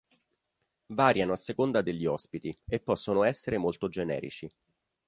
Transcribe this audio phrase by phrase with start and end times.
[0.93, 4.51] Variano a seconda degli ospiti e possono essere molto generici.